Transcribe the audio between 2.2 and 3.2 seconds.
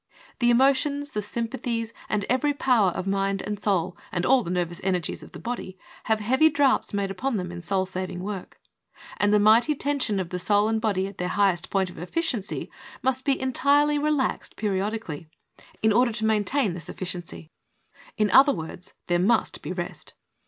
every power of